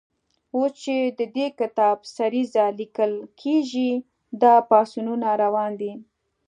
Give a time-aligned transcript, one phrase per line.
[0.55, 3.91] اوس چې د دې کتاب سریزه لیکل کېږي،
[4.41, 5.93] دا پاڅونونه روان دي.